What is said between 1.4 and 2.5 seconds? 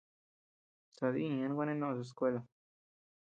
gua neʼes noʼos skuela.